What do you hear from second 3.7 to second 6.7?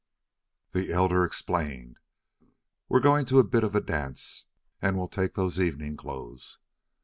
a dance and we'll take those evening clothes."